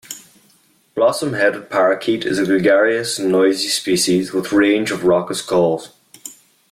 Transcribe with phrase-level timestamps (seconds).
[0.95, 5.91] Blossom-headed parakeet is a gregarious and noisy species with range of raucous calls.